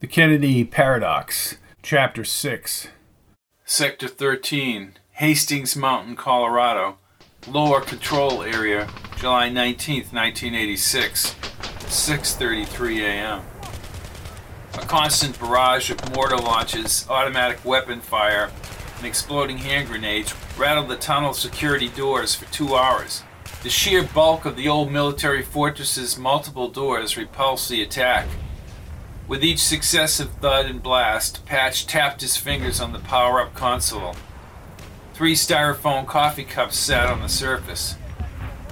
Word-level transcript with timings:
The 0.00 0.06
Kennedy 0.06 0.64
Paradox, 0.64 1.58
Chapter 1.82 2.24
6. 2.24 2.88
Sector 3.66 4.08
13, 4.08 4.94
Hastings 5.10 5.76
Mountain, 5.76 6.16
Colorado. 6.16 6.96
Lower 7.46 7.82
Control 7.82 8.42
Area, 8.42 8.88
July 9.18 9.50
19, 9.50 10.04
1986, 10.10 11.34
6:33 11.34 13.00
a.m. 13.00 13.42
A 14.72 14.86
constant 14.86 15.38
barrage 15.38 15.90
of 15.90 16.14
mortar 16.14 16.38
launches, 16.38 17.04
automatic 17.10 17.62
weapon 17.62 18.00
fire, 18.00 18.50
and 18.96 19.06
exploding 19.06 19.58
hand 19.58 19.88
grenades 19.88 20.34
rattled 20.56 20.88
the 20.88 20.96
tunnel 20.96 21.34
security 21.34 21.88
doors 21.88 22.34
for 22.34 22.50
2 22.50 22.74
hours. 22.74 23.22
The 23.62 23.68
sheer 23.68 24.02
bulk 24.02 24.46
of 24.46 24.56
the 24.56 24.66
old 24.66 24.90
military 24.90 25.42
fortress's 25.42 26.16
multiple 26.16 26.70
doors 26.70 27.18
repulsed 27.18 27.68
the 27.68 27.82
attack. 27.82 28.26
With 29.30 29.44
each 29.44 29.60
successive 29.60 30.32
thud 30.40 30.66
and 30.66 30.82
blast, 30.82 31.46
Patch 31.46 31.86
tapped 31.86 32.20
his 32.20 32.36
fingers 32.36 32.80
on 32.80 32.92
the 32.92 32.98
power 32.98 33.40
up 33.40 33.54
console. 33.54 34.16
Three 35.14 35.36
styrofoam 35.36 36.04
coffee 36.04 36.42
cups 36.42 36.76
sat 36.76 37.06
on 37.06 37.20
the 37.20 37.28
surface. 37.28 37.94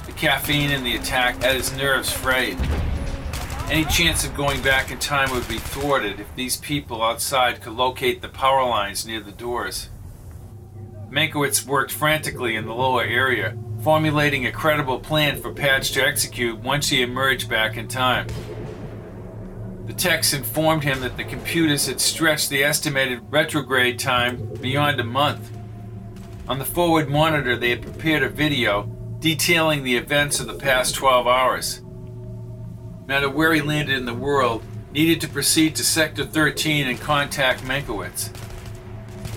The 0.06 0.10
caffeine 0.10 0.73
in 0.73 0.82
the 0.82 0.96
attack 0.96 1.45
had 1.45 1.55
his 1.55 1.73
nerves 1.77 2.10
frayed. 2.10 2.59
Any 3.70 3.84
chance 3.84 4.24
of 4.24 4.34
going 4.34 4.60
back 4.60 4.91
in 4.91 4.98
time 4.98 5.30
would 5.30 5.46
be 5.46 5.59
thwarted 5.59 6.18
if 6.18 6.34
these 6.34 6.56
people 6.56 7.04
outside 7.04 7.62
could 7.62 7.74
locate 7.74 8.20
the 8.20 8.29
power 8.29 8.68
lines 8.68 9.06
near 9.06 9.20
the 9.20 9.30
doors. 9.30 9.90
Mankiewicz 11.09 11.66
worked 11.66 11.93
frantically 11.93 12.56
in 12.56 12.66
the 12.66 12.74
lower 12.74 13.04
area, 13.04 13.56
formulating 13.84 14.45
a 14.45 14.51
credible 14.51 14.98
plan 14.98 15.40
for 15.40 15.52
Patch 15.52 15.93
to 15.93 16.04
execute 16.04 16.59
once 16.59 16.88
he 16.88 17.01
emerged 17.01 17.48
back 17.48 17.77
in 17.77 17.87
time. 17.87 18.27
The 19.88 19.95
techs 19.95 20.34
informed 20.34 20.84
him 20.84 21.01
that 21.01 21.16
the 21.16 21.24
computers 21.24 21.87
had 21.87 21.98
stretched 21.98 22.51
the 22.51 22.62
estimated 22.62 23.23
retrograde 23.30 23.98
time 23.98 24.52
beyond 24.60 25.01
a 25.01 25.04
month. 25.04 25.51
On 26.46 26.59
the 26.59 26.66
forward 26.66 27.09
monitor, 27.09 27.57
they 27.57 27.71
had 27.71 27.80
prepared 27.80 28.23
a 28.23 28.29
video 28.29 28.82
detailing 29.18 29.82
the 29.82 29.96
events 29.96 30.40
of 30.40 30.46
the 30.46 30.52
past 30.52 30.95
12 30.95 31.27
hours. 31.27 31.80
No 31.80 33.04
matter 33.07 33.30
where 33.30 33.54
he 33.54 33.62
landed 33.62 33.96
in 33.96 34.04
the 34.04 34.12
world, 34.12 34.62
needed 34.93 35.23
to 35.23 35.29
proceed 35.29 35.74
to 35.77 35.82
Sector 35.82 36.27
13 36.27 36.87
and 36.87 37.01
contact 37.01 37.62
Mankiewicz. 37.62 38.30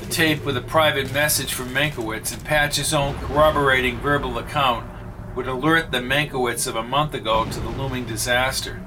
The 0.01 0.05
tape 0.07 0.43
with 0.43 0.57
a 0.57 0.61
private 0.61 1.13
message 1.13 1.53
from 1.53 1.69
Mankiewicz 1.69 2.33
and 2.33 2.43
Patch's 2.43 2.93
own 2.93 3.15
corroborating 3.19 3.99
verbal 3.99 4.37
account 4.37 4.85
would 5.33 5.47
alert 5.47 5.91
the 5.91 5.99
Mankiewicz 5.99 6.67
of 6.67 6.75
a 6.75 6.83
month 6.83 7.13
ago 7.13 7.45
to 7.45 7.59
the 7.61 7.69
looming 7.69 8.03
disaster. 8.03 8.81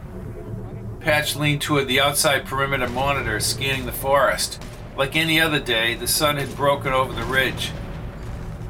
Patch 1.04 1.36
leaned 1.36 1.60
toward 1.60 1.86
the 1.86 2.00
outside 2.00 2.46
perimeter 2.46 2.88
monitor, 2.88 3.38
scanning 3.38 3.84
the 3.84 3.92
forest. 3.92 4.62
Like 4.96 5.14
any 5.14 5.38
other 5.38 5.60
day, 5.60 5.94
the 5.94 6.08
sun 6.08 6.38
had 6.38 6.56
broken 6.56 6.94
over 6.94 7.12
the 7.12 7.24
ridge. 7.24 7.72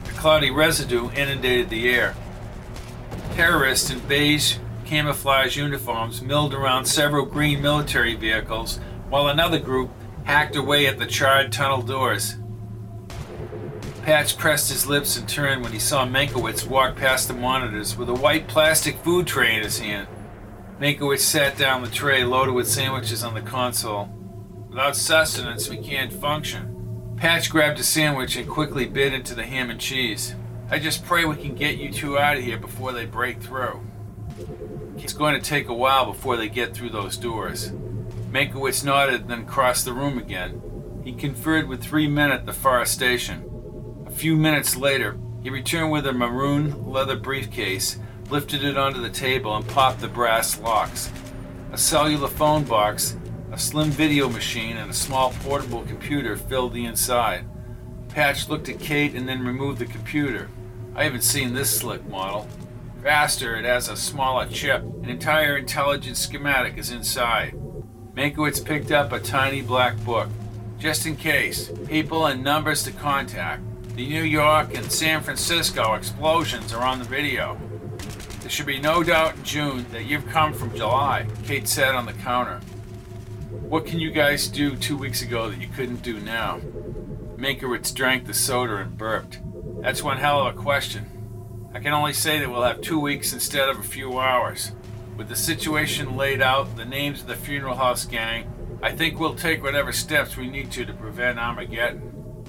A 0.06 0.12
cloudy 0.14 0.50
residue 0.50 1.12
inundated 1.12 1.70
the 1.70 1.88
air. 1.88 2.16
Terrorists 3.34 3.88
in 3.88 4.00
beige 4.00 4.56
camouflage 4.84 5.56
uniforms 5.56 6.22
milled 6.22 6.54
around 6.54 6.86
several 6.86 7.24
green 7.24 7.62
military 7.62 8.16
vehicles, 8.16 8.80
while 9.08 9.28
another 9.28 9.60
group 9.60 9.90
hacked 10.24 10.56
away 10.56 10.88
at 10.88 10.98
the 10.98 11.06
charred 11.06 11.52
tunnel 11.52 11.82
doors. 11.82 12.34
Patch 14.02 14.36
pressed 14.36 14.72
his 14.72 14.88
lips 14.88 15.16
and 15.16 15.28
turned 15.28 15.62
when 15.62 15.72
he 15.72 15.78
saw 15.78 16.04
Mankiewicz 16.04 16.66
walk 16.66 16.96
past 16.96 17.28
the 17.28 17.34
monitors 17.34 17.96
with 17.96 18.08
a 18.08 18.14
white 18.14 18.48
plastic 18.48 18.98
food 19.04 19.28
tray 19.28 19.54
in 19.54 19.62
his 19.62 19.78
hand. 19.78 20.08
Mankiewicz 20.80 21.20
sat 21.20 21.56
down 21.56 21.82
the 21.82 21.88
tray 21.88 22.24
loaded 22.24 22.52
with 22.52 22.66
sandwiches 22.66 23.22
on 23.22 23.34
the 23.34 23.40
console. 23.40 24.08
Without 24.68 24.96
sustenance, 24.96 25.68
we 25.68 25.76
can't 25.76 26.12
function. 26.12 27.14
Patch 27.16 27.48
grabbed 27.48 27.78
a 27.78 27.84
sandwich 27.84 28.34
and 28.34 28.48
quickly 28.48 28.84
bit 28.84 29.14
into 29.14 29.36
the 29.36 29.44
ham 29.44 29.70
and 29.70 29.80
cheese. 29.80 30.34
I 30.68 30.80
just 30.80 31.04
pray 31.04 31.24
we 31.24 31.36
can 31.36 31.54
get 31.54 31.78
you 31.78 31.92
two 31.92 32.18
out 32.18 32.38
of 32.38 32.42
here 32.42 32.58
before 32.58 32.90
they 32.90 33.06
break 33.06 33.40
through. 33.40 33.82
It's 34.96 35.12
going 35.12 35.40
to 35.40 35.40
take 35.40 35.68
a 35.68 35.74
while 35.74 36.06
before 36.06 36.36
they 36.36 36.48
get 36.48 36.74
through 36.74 36.90
those 36.90 37.16
doors. 37.16 37.70
Mankiewicz 38.32 38.84
nodded, 38.84 39.28
then 39.28 39.46
crossed 39.46 39.84
the 39.84 39.92
room 39.92 40.18
again. 40.18 40.60
He 41.04 41.12
conferred 41.12 41.68
with 41.68 41.84
three 41.84 42.08
men 42.08 42.32
at 42.32 42.46
the 42.46 42.52
far 42.52 42.84
station. 42.84 43.44
A 44.06 44.10
few 44.10 44.34
minutes 44.34 44.74
later, 44.74 45.18
he 45.40 45.50
returned 45.50 45.92
with 45.92 46.04
a 46.04 46.12
maroon 46.12 46.90
leather 46.90 47.16
briefcase 47.16 47.98
lifted 48.30 48.64
it 48.64 48.76
onto 48.76 49.00
the 49.00 49.10
table, 49.10 49.54
and 49.56 49.66
popped 49.68 50.00
the 50.00 50.08
brass 50.08 50.58
locks. 50.60 51.10
A 51.72 51.78
cellular 51.78 52.28
phone 52.28 52.64
box, 52.64 53.16
a 53.52 53.58
slim 53.58 53.90
video 53.90 54.28
machine, 54.28 54.76
and 54.76 54.90
a 54.90 54.94
small 54.94 55.32
portable 55.42 55.82
computer 55.82 56.36
filled 56.36 56.72
the 56.72 56.86
inside. 56.86 57.44
Patch 58.08 58.48
looked 58.48 58.68
at 58.68 58.78
Kate 58.78 59.14
and 59.14 59.28
then 59.28 59.44
removed 59.44 59.78
the 59.78 59.86
computer. 59.86 60.48
I 60.94 61.04
haven't 61.04 61.22
seen 61.22 61.52
this 61.52 61.76
slick 61.76 62.08
model. 62.08 62.46
Faster, 63.02 63.56
it 63.56 63.64
has 63.64 63.88
a 63.88 63.96
smaller 63.96 64.46
chip. 64.46 64.82
An 64.82 65.10
entire 65.10 65.56
intelligence 65.56 66.20
schematic 66.20 66.78
is 66.78 66.90
inside. 66.90 67.54
Mankiewicz 68.14 68.64
picked 68.64 68.92
up 68.92 69.12
a 69.12 69.18
tiny 69.18 69.60
black 69.60 69.96
book. 70.04 70.28
Just 70.78 71.06
in 71.06 71.16
case, 71.16 71.70
people 71.88 72.26
and 72.26 72.44
numbers 72.44 72.84
to 72.84 72.92
contact. 72.92 73.62
The 73.96 74.08
New 74.08 74.22
York 74.22 74.76
and 74.76 74.90
San 74.90 75.22
Francisco 75.22 75.94
explosions 75.94 76.72
are 76.72 76.82
on 76.82 76.98
the 76.98 77.04
video. 77.04 77.58
Should 78.54 78.66
be 78.66 78.78
no 78.78 79.02
doubt 79.02 79.34
in 79.34 79.42
June 79.42 79.84
that 79.90 80.04
you've 80.04 80.28
come 80.28 80.52
from 80.52 80.76
July, 80.76 81.26
Kate 81.42 81.66
said 81.66 81.92
on 81.96 82.06
the 82.06 82.12
counter. 82.12 82.60
What 83.50 83.84
can 83.84 83.98
you 83.98 84.12
guys 84.12 84.46
do 84.46 84.76
two 84.76 84.96
weeks 84.96 85.22
ago 85.22 85.50
that 85.50 85.60
you 85.60 85.66
couldn't 85.66 86.02
do 86.02 86.20
now? 86.20 86.60
Mankiewicz 87.36 87.92
drank 87.92 88.26
the 88.26 88.32
soda 88.32 88.76
and 88.76 88.96
burped. 88.96 89.40
That's 89.82 90.04
one 90.04 90.18
hell 90.18 90.46
of 90.46 90.54
a 90.54 90.56
question. 90.56 91.04
I 91.74 91.80
can 91.80 91.92
only 91.92 92.12
say 92.12 92.38
that 92.38 92.48
we'll 92.48 92.62
have 92.62 92.80
two 92.80 93.00
weeks 93.00 93.32
instead 93.32 93.68
of 93.68 93.80
a 93.80 93.82
few 93.82 94.20
hours. 94.20 94.70
With 95.16 95.28
the 95.28 95.34
situation 95.34 96.16
laid 96.16 96.40
out, 96.40 96.76
the 96.76 96.84
names 96.84 97.22
of 97.22 97.26
the 97.26 97.34
funeral 97.34 97.74
house 97.74 98.04
gang, 98.04 98.78
I 98.80 98.92
think 98.92 99.18
we'll 99.18 99.34
take 99.34 99.64
whatever 99.64 99.90
steps 99.90 100.36
we 100.36 100.48
need 100.48 100.70
to 100.70 100.84
to 100.84 100.92
prevent 100.92 101.40
Armageddon. 101.40 102.44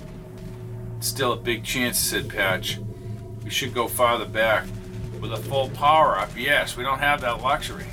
Still 0.99 1.33
a 1.33 1.35
big 1.35 1.63
chance, 1.63 1.97
said 1.97 2.29
Patch. 2.29 2.77
We 3.43 3.49
should 3.49 3.73
go 3.73 3.87
farther 3.87 4.27
back. 4.27 4.65
With 5.21 5.31
a 5.33 5.37
full 5.37 5.69
power 5.69 6.17
up, 6.17 6.29
yes, 6.37 6.77
we 6.77 6.83
don't 6.83 6.99
have 6.99 7.21
that 7.21 7.41
luxury. 7.41 7.85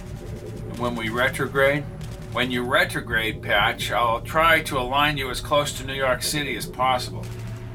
And 0.69 0.79
when 0.79 0.97
we 0.97 1.09
retrograde? 1.09 1.85
When 2.33 2.51
you 2.51 2.63
retrograde, 2.63 3.43
Patch, 3.43 3.91
I'll 3.91 4.21
try 4.23 4.63
to 4.63 4.79
align 4.79 5.19
you 5.19 5.31
as 5.31 5.41
close 5.41 5.73
to 5.75 5.87
New 5.87 5.95
York 5.95 6.23
City 6.23 6.57
as 6.57 6.67
possible. 6.67 7.25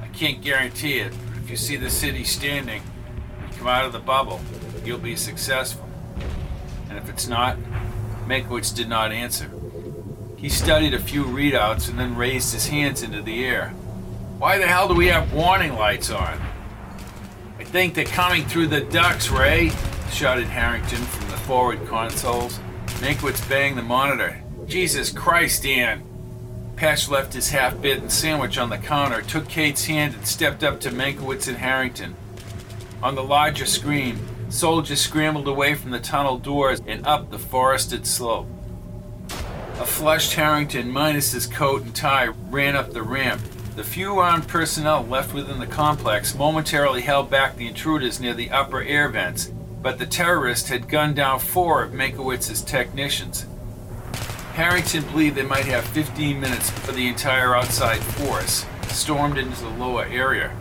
I 0.02 0.08
can't 0.08 0.42
guarantee 0.42 1.00
it, 1.00 1.14
but 1.30 1.44
if 1.44 1.50
you 1.50 1.58
see 1.58 1.76
the 1.76 1.90
city 1.90 2.24
standing, 2.24 2.82
come 3.58 3.68
out 3.68 3.86
of 3.86 3.94
the 3.94 4.00
bubble, 4.00 4.40
you'll 4.84 4.98
be 4.98 5.16
successful. 5.16 5.88
And 6.90 6.98
if 6.98 7.10
it's 7.10 7.28
not, 7.28 7.58
Mankiewicz 8.28 8.76
did 8.76 8.90
not 8.90 9.12
answer. 9.12 9.50
He 10.38 10.50
studied 10.50 10.94
a 10.94 11.00
few 11.00 11.24
readouts 11.24 11.90
and 11.90 11.98
then 11.98 12.16
raised 12.16 12.54
his 12.54 12.68
hands 12.68 13.02
into 13.02 13.22
the 13.22 13.46
air. 13.46 13.70
Why 14.38 14.58
the 14.60 14.68
hell 14.68 14.88
do 14.88 14.94
we 14.94 15.08
have 15.08 15.34
warning 15.34 15.74
lights 15.74 16.12
on? 16.12 16.40
Think 17.68 17.96
they're 17.96 18.06
coming 18.06 18.46
through 18.46 18.68
the 18.68 18.80
ducts, 18.80 19.30
Ray, 19.30 19.72
shouted 20.10 20.48
Harrington 20.48 21.04
from 21.04 21.30
the 21.30 21.38
forward 21.38 21.86
consoles. 21.88 22.60
Mankiewicz 23.02 23.48
banged 23.50 23.78
the 23.78 23.82
monitor. 23.82 24.42
Jesus 24.68 25.12
Christ, 25.12 25.64
Dan! 25.64 26.02
Patch 26.78 27.10
left 27.10 27.34
his 27.34 27.50
half-bitten 27.50 28.10
sandwich 28.10 28.58
on 28.58 28.70
the 28.70 28.78
counter, 28.78 29.22
took 29.22 29.50
Kate's 29.50 29.86
hand, 29.86 30.14
and 30.14 30.26
stepped 30.26 30.64
up 30.64 30.80
to 30.80 30.92
Mankiewicz 30.92 31.50
and 31.50 31.58
Harrington. 31.58 32.16
On 33.04 33.16
the 33.16 33.24
larger 33.24 33.66
screen, 33.66 34.18
soldiers 34.48 35.02
scrambled 35.02 35.50
away 35.50 35.76
from 35.76 35.92
the 35.92 36.00
tunnel 36.00 36.38
doors 36.38 36.82
and 36.88 37.06
up 37.06 37.32
the 37.32 37.40
forested 37.40 38.08
slope. 38.08 38.48
A 39.30 39.86
flushed 39.86 40.34
Harrington, 40.36 40.90
minus 40.90 41.34
his 41.34 41.48
coat 41.48 41.82
and 41.82 41.94
tie, 41.94 42.28
ran 42.28 42.78
up 42.78 42.94
the 42.94 43.04
ramp. 43.04 43.42
The 43.78 43.84
few 43.84 44.18
armed 44.18 44.48
personnel 44.48 45.06
left 45.06 45.36
within 45.36 45.60
the 45.60 45.68
complex 45.68 46.34
momentarily 46.34 47.02
held 47.02 47.30
back 47.30 47.56
the 47.56 47.68
intruders 47.68 48.20
near 48.20 48.34
the 48.34 48.50
upper 48.50 48.82
air 48.82 49.08
vents, 49.08 49.54
but 49.84 50.00
the 50.00 50.08
terrorists 50.08 50.70
had 50.70 50.90
gunned 50.90 51.16
down 51.16 51.38
four 51.38 51.84
of 51.84 51.92
Mankiewicz's 51.92 52.64
technicians. 52.64 53.46
Harrington 54.54 55.04
believed 55.04 55.36
they 55.36 55.44
might 55.44 55.66
have 55.66 55.84
15 55.84 56.42
minutes 56.42 56.72
before 56.72 56.96
the 56.96 57.08
entire 57.08 57.56
outside 57.56 58.00
force 58.00 58.66
stormed 58.88 59.38
into 59.38 59.62
the 59.62 59.70
lower 59.70 60.06
area. 60.06 60.58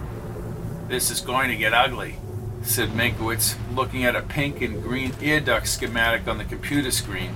This 0.87 1.11
is 1.11 1.23
going 1.23 1.49
to 1.49 1.57
get 1.57 1.73
ugly, 1.73 2.17
said 2.61 2.91
Mankiewicz, 2.91 3.57
looking 3.75 4.05
at 4.05 4.15
a 4.15 4.21
pink 4.21 4.61
and 4.61 4.83
green 4.83 5.15
air 5.23 5.41
duct 5.41 5.69
schematic 5.69 6.29
on 6.29 6.37
the 6.37 6.45
computer 6.45 6.91
screen. 6.91 7.31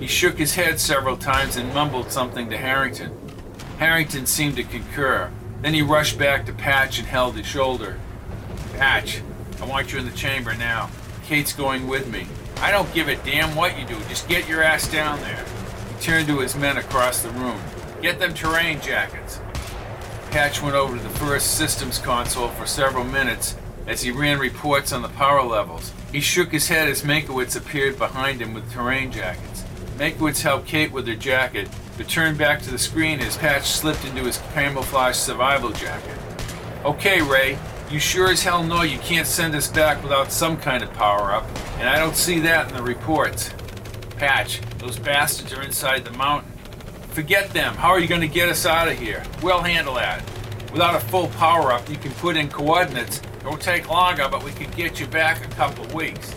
He 0.00 0.08
shook 0.08 0.38
his 0.38 0.56
head 0.56 0.80
several 0.80 1.16
times 1.16 1.54
and 1.54 1.72
mumbled 1.72 2.10
something 2.10 2.50
to 2.50 2.58
Harrington. 2.58 3.19
Harrington 3.80 4.26
seemed 4.26 4.56
to 4.56 4.62
concur. 4.62 5.32
Then 5.62 5.72
he 5.72 5.80
rushed 5.80 6.18
back 6.18 6.44
to 6.44 6.52
Patch 6.52 6.98
and 6.98 7.08
held 7.08 7.34
his 7.34 7.46
shoulder. 7.46 7.98
Patch, 8.76 9.22
I 9.58 9.64
want 9.64 9.90
you 9.90 9.98
in 9.98 10.04
the 10.04 10.14
chamber 10.14 10.54
now. 10.54 10.90
Kate's 11.24 11.54
going 11.54 11.88
with 11.88 12.06
me. 12.12 12.26
I 12.58 12.70
don't 12.70 12.92
give 12.92 13.08
a 13.08 13.16
damn 13.16 13.56
what 13.56 13.78
you 13.78 13.86
do. 13.86 13.98
Just 14.10 14.28
get 14.28 14.46
your 14.46 14.62
ass 14.62 14.86
down 14.92 15.18
there. 15.20 15.42
He 15.96 16.04
turned 16.04 16.26
to 16.26 16.40
his 16.40 16.54
men 16.56 16.76
across 16.76 17.22
the 17.22 17.30
room. 17.30 17.58
Get 18.02 18.18
them 18.18 18.34
terrain 18.34 18.82
jackets. 18.82 19.40
Patch 20.30 20.60
went 20.60 20.74
over 20.74 20.98
to 20.98 21.02
the 21.02 21.08
first 21.08 21.56
systems 21.56 21.96
console 21.96 22.48
for 22.48 22.66
several 22.66 23.04
minutes 23.04 23.56
as 23.86 24.02
he 24.02 24.10
ran 24.10 24.38
reports 24.38 24.92
on 24.92 25.00
the 25.00 25.08
power 25.08 25.42
levels. 25.42 25.90
He 26.12 26.20
shook 26.20 26.52
his 26.52 26.68
head 26.68 26.90
as 26.90 27.00
Mankiewicz 27.00 27.56
appeared 27.56 27.96
behind 27.96 28.42
him 28.42 28.52
with 28.52 28.70
terrain 28.70 29.10
jackets. 29.10 29.64
Mankiewicz 29.96 30.42
helped 30.42 30.66
Kate 30.66 30.92
with 30.92 31.06
her 31.06 31.16
jacket, 31.16 31.70
turned 32.04 32.38
back 32.38 32.62
to 32.62 32.70
the 32.70 32.78
screen 32.78 33.20
as 33.20 33.36
Patch 33.36 33.66
slipped 33.66 34.04
into 34.04 34.22
his 34.22 34.38
camouflage 34.54 35.16
survival 35.16 35.70
jacket. 35.70 36.16
Okay, 36.84 37.20
Ray, 37.20 37.58
you 37.90 37.98
sure 37.98 38.30
as 38.30 38.42
hell 38.42 38.62
know 38.62 38.82
you 38.82 38.98
can't 38.98 39.26
send 39.26 39.54
us 39.54 39.68
back 39.68 40.02
without 40.02 40.30
some 40.30 40.56
kind 40.56 40.82
of 40.82 40.92
power 40.94 41.32
up, 41.32 41.44
and 41.78 41.88
I 41.88 41.98
don't 41.98 42.16
see 42.16 42.38
that 42.40 42.68
in 42.68 42.76
the 42.76 42.82
reports. 42.82 43.50
Patch, 44.16 44.60
those 44.78 44.98
bastards 44.98 45.52
are 45.52 45.62
inside 45.62 46.04
the 46.04 46.12
mountain. 46.12 46.52
Forget 47.10 47.50
them. 47.50 47.74
How 47.74 47.88
are 47.88 47.98
you 47.98 48.06
going 48.06 48.20
to 48.20 48.28
get 48.28 48.48
us 48.48 48.64
out 48.64 48.88
of 48.88 48.98
here? 48.98 49.22
We'll 49.42 49.60
handle 49.60 49.94
that. 49.94 50.22
Without 50.72 50.94
a 50.94 51.00
full 51.00 51.26
power 51.28 51.72
up, 51.72 51.88
you 51.90 51.96
can 51.96 52.12
put 52.12 52.36
in 52.36 52.48
coordinates. 52.48 53.18
It 53.18 53.44
won't 53.44 53.60
take 53.60 53.90
longer, 53.90 54.28
but 54.30 54.44
we 54.44 54.52
can 54.52 54.70
get 54.70 55.00
you 55.00 55.06
back 55.06 55.44
a 55.44 55.48
couple 55.56 55.84
weeks. 55.96 56.34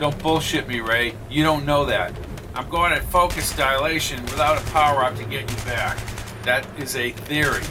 Don't 0.00 0.18
bullshit 0.22 0.66
me, 0.66 0.80
Ray. 0.80 1.14
You 1.30 1.44
don't 1.44 1.64
know 1.64 1.84
that. 1.84 2.12
I'm 2.56 2.70
going 2.70 2.90
at 2.90 3.04
focus 3.04 3.54
dilation 3.54 4.22
without 4.22 4.58
a 4.58 4.70
power 4.70 5.04
up 5.04 5.14
to 5.16 5.24
get 5.24 5.42
you 5.42 5.56
back. 5.66 5.98
That 6.44 6.66
is 6.78 6.96
a 6.96 7.10
theory, 7.10 7.62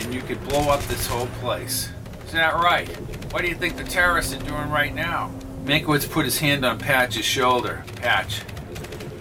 and 0.00 0.12
you 0.12 0.20
could 0.20 0.38
blow 0.46 0.68
up 0.68 0.82
this 0.82 1.06
whole 1.06 1.28
place. 1.40 1.88
Isn't 2.26 2.36
that 2.36 2.52
right? 2.52 2.86
What 3.32 3.40
do 3.40 3.48
you 3.48 3.54
think 3.54 3.78
the 3.78 3.84
terrorists 3.84 4.34
are 4.34 4.44
doing 4.44 4.68
right 4.68 4.94
now? 4.94 5.32
Mankiewicz 5.64 6.10
put 6.10 6.26
his 6.26 6.40
hand 6.40 6.62
on 6.62 6.78
Patch's 6.78 7.24
shoulder. 7.24 7.84
Patch, 7.96 8.42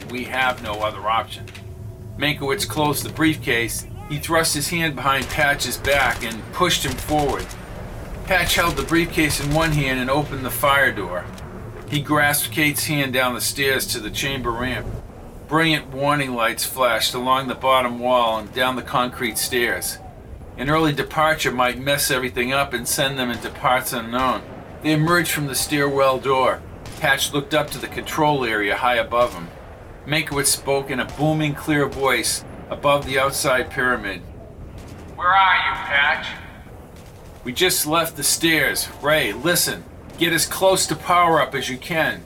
we 0.10 0.26
have 0.26 0.62
no 0.62 0.82
other 0.82 1.00
option. 1.08 1.46
Mankiewicz 2.18 2.68
closed 2.68 3.06
the 3.06 3.14
briefcase. 3.14 3.86
He 4.10 4.20
thrust 4.20 4.54
his 4.54 4.68
hand 4.68 4.94
behind 4.94 5.26
Patch's 5.28 5.78
back 5.78 6.26
and 6.26 6.44
pushed 6.52 6.84
him 6.84 6.98
forward. 6.98 7.46
Patch 8.26 8.56
held 8.56 8.76
the 8.76 8.84
briefcase 8.84 9.40
in 9.40 9.54
one 9.54 9.72
hand 9.72 10.02
and 10.02 10.10
opened 10.10 10.46
the 10.46 10.52
fire 10.52 10.92
door. 10.92 11.24
He 11.90 12.02
grasped 12.02 12.52
Kate's 12.52 12.88
hand 12.88 13.14
down 13.14 13.36
the 13.36 13.42
stairs 13.42 13.88
to 13.88 14.02
the 14.02 14.12
chamber 14.12 14.52
ramp. 14.52 14.86
Brilliant 15.48 15.90
warning 15.90 16.34
lights 16.34 16.64
flashed 16.64 17.14
along 17.14 17.48
the 17.48 17.56
bottom 17.56 18.00
wall 18.00 18.40
and 18.40 18.52
down 18.54 18.76
the 18.76 18.82
concrete 18.82 19.38
stairs. 19.38 19.98
An 20.58 20.70
early 20.70 20.94
departure 20.94 21.52
might 21.52 21.78
mess 21.78 22.10
everything 22.10 22.54
up 22.54 22.74
and 22.74 22.88
send 22.88 23.20
them 23.20 23.30
into 23.30 23.50
parts 23.50 23.92
unknown. 23.92 24.42
They 24.82 24.94
emerged 24.94 25.32
from 25.32 25.48
the 25.48 25.56
stairwell 25.56 26.20
door. 26.20 26.62
Patch 27.00 27.34
looked 27.34 27.54
up 27.54 27.70
to 27.72 27.78
the 27.78 27.88
control 27.88 28.46
area 28.46 28.78
high 28.78 28.96
above 28.96 29.34
him. 29.34 29.50
Mankiewicz 30.06 30.48
spoke 30.48 30.90
in 30.90 31.00
a 31.00 31.06
booming, 31.06 31.56
clear 31.56 31.88
voice 31.88 32.46
above 32.70 33.06
the 33.06 33.20
outside 33.20 33.70
pyramid. 33.70 34.22
Where 35.16 35.28
are 35.28 35.56
you, 35.56 35.74
Patch? 35.86 36.28
We 37.44 37.52
just 37.52 37.86
left 37.86 38.16
the 38.16 38.24
stairs. 38.24 38.88
Ray, 39.02 39.34
listen. 39.34 39.84
Get 40.18 40.32
as 40.32 40.46
close 40.46 40.88
to 40.88 40.96
power 40.96 41.42
up 41.42 41.54
as 41.54 41.70
you 41.70 41.78
can. 41.78 42.24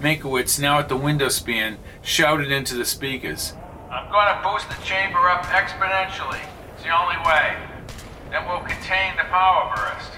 Mankiewicz, 0.00 0.58
now 0.58 0.78
at 0.78 0.88
the 0.88 0.96
window 0.96 1.28
span, 1.28 1.78
shouted 2.02 2.50
into 2.50 2.74
the 2.74 2.84
speakers. 2.84 3.52
I'm 3.90 4.10
going 4.10 4.34
to 4.34 4.40
boost 4.42 4.68
the 4.68 4.82
chamber 4.84 5.18
up 5.28 5.44
exponentially. 5.46 6.40
It's 6.74 6.84
the 6.84 6.96
only 6.98 7.16
way. 7.26 7.56
Then 8.30 8.48
we'll 8.48 8.60
contain 8.60 9.16
the 9.16 9.24
power 9.24 9.74
burst. 9.76 10.12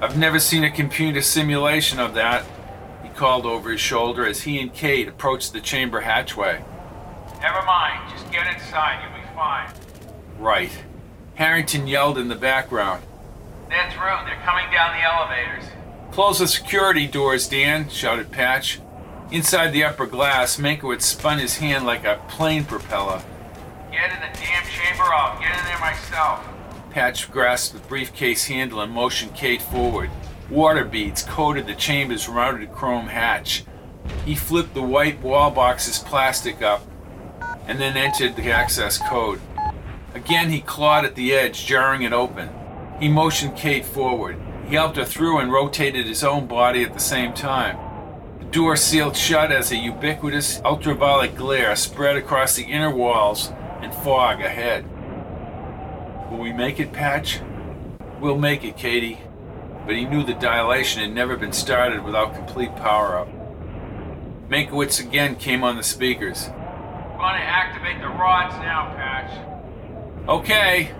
I've 0.00 0.18
never 0.18 0.38
seen 0.38 0.62
a 0.62 0.70
computer 0.70 1.22
simulation 1.22 1.98
of 1.98 2.14
that, 2.14 2.44
he 3.02 3.08
called 3.08 3.46
over 3.46 3.70
his 3.70 3.80
shoulder 3.80 4.26
as 4.26 4.42
he 4.42 4.60
and 4.60 4.72
Kate 4.72 5.08
approached 5.08 5.52
the 5.52 5.60
chamber 5.60 6.02
hatchway. 6.02 6.62
Never 7.40 7.62
mind, 7.62 8.12
just 8.12 8.30
get 8.30 8.46
inside, 8.52 9.02
you'll 9.02 9.20
be 9.20 9.26
fine. 9.34 9.70
Right. 10.38 10.70
Harrington 11.34 11.86
yelled 11.86 12.18
in 12.18 12.28
the 12.28 12.34
background. 12.34 13.02
They're 13.68 13.90
through, 13.90 14.26
they're 14.26 14.40
coming 14.44 14.70
down 14.70 14.96
the 14.96 15.02
elevators. 15.02 15.64
Close 16.16 16.38
the 16.38 16.48
security 16.48 17.06
doors, 17.06 17.46
Dan, 17.46 17.90
shouted 17.90 18.32
Patch. 18.32 18.80
Inside 19.30 19.68
the 19.68 19.84
upper 19.84 20.06
glass, 20.06 20.56
Mankiewicz 20.56 21.02
spun 21.02 21.38
his 21.38 21.58
hand 21.58 21.84
like 21.84 22.06
a 22.06 22.22
plane 22.26 22.64
propeller. 22.64 23.22
Get 23.92 24.10
in 24.10 24.20
the 24.20 24.38
damn 24.38 24.64
chamber, 24.64 25.02
I'll 25.02 25.38
get 25.38 25.58
in 25.58 25.64
there 25.66 25.78
myself. 25.78 26.42
Patch 26.90 27.30
grasped 27.30 27.74
the 27.74 27.86
briefcase 27.86 28.46
handle 28.46 28.80
and 28.80 28.90
motioned 28.90 29.34
Kate 29.34 29.60
forward. 29.60 30.08
Water 30.48 30.86
beads 30.86 31.22
coated 31.22 31.66
the 31.66 31.74
chamber's 31.74 32.30
rounded 32.30 32.72
chrome 32.72 33.08
hatch. 33.08 33.66
He 34.24 34.34
flipped 34.34 34.72
the 34.72 34.80
white 34.80 35.20
wall 35.20 35.50
box's 35.50 35.98
plastic 35.98 36.62
up 36.62 36.80
and 37.66 37.78
then 37.78 37.98
entered 37.98 38.36
the 38.36 38.50
access 38.50 38.96
code. 38.96 39.42
Again, 40.14 40.48
he 40.48 40.62
clawed 40.62 41.04
at 41.04 41.14
the 41.14 41.34
edge, 41.34 41.66
jarring 41.66 42.04
it 42.04 42.14
open. 42.14 42.48
He 43.00 43.10
motioned 43.10 43.54
Kate 43.54 43.84
forward. 43.84 44.40
He 44.66 44.74
helped 44.74 44.96
her 44.96 45.04
through 45.04 45.38
and 45.38 45.52
rotated 45.52 46.06
his 46.06 46.24
own 46.24 46.46
body 46.46 46.82
at 46.82 46.94
the 46.94 47.00
same 47.00 47.32
time. 47.32 47.78
The 48.38 48.46
door 48.46 48.76
sealed 48.76 49.16
shut 49.16 49.52
as 49.52 49.70
a 49.70 49.76
ubiquitous 49.76 50.60
ultraviolet 50.64 51.36
glare 51.36 51.76
spread 51.76 52.16
across 52.16 52.56
the 52.56 52.64
inner 52.64 52.94
walls 52.94 53.52
and 53.80 53.94
fog 53.94 54.40
ahead. 54.40 54.84
Will 56.30 56.38
we 56.38 56.52
make 56.52 56.80
it, 56.80 56.92
Patch? 56.92 57.40
We'll 58.20 58.38
make 58.38 58.64
it, 58.64 58.76
Katie 58.76 59.20
but 59.86 59.94
he 59.94 60.04
knew 60.04 60.24
the 60.24 60.34
dilation 60.34 61.00
had 61.00 61.12
never 61.12 61.36
been 61.36 61.52
started 61.52 62.02
without 62.02 62.34
complete 62.34 62.74
power 62.76 63.18
up. 63.18 63.28
Mankiewicz 64.50 65.00
again 65.00 65.36
came 65.36 65.62
on 65.62 65.76
the 65.76 65.82
speakers. 65.82 66.46
Going 66.46 67.36
to 67.36 67.42
activate 67.42 68.00
the 68.00 68.08
rods 68.08 68.54
now, 68.56 68.92
Patch. 68.96 70.28
Okay. 70.28 70.90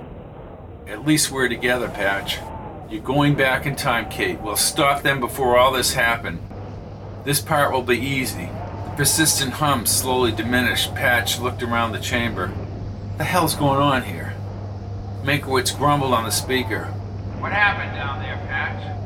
At 0.87 1.05
least 1.05 1.33
we're 1.33 1.49
together, 1.49 1.89
Patch. 1.89 2.39
You're 2.89 3.03
going 3.03 3.35
back 3.35 3.67
in 3.67 3.75
time, 3.75 4.09
Kate. 4.09 4.41
We'll 4.41 4.55
stop 4.55 5.03
them 5.03 5.19
before 5.19 5.59
all 5.59 5.73
this 5.73 5.95
happened. 5.95 6.39
This 7.25 7.41
part 7.41 7.73
will 7.73 7.83
be 7.83 7.99
easy. 7.99 8.45
The 8.47 8.93
persistent 8.97 9.55
hum 9.55 9.87
slowly 9.87 10.31
diminished. 10.31 10.95
Patch 10.95 11.41
looked 11.41 11.65
around 11.65 11.91
the 11.91 11.99
chamber. 11.99 12.53
The 13.19 13.25
hell's 13.25 13.57
going 13.57 13.81
on 13.81 14.05
here? 14.05 14.35
Mankiewicz 15.25 15.77
grumbled 15.77 16.15
on 16.15 16.23
the 16.23 16.31
speaker. 16.31 16.85
What 17.41 17.51
happened 17.51 17.97
down 17.97 18.23
there, 18.23 18.37
Patch? 18.47 18.97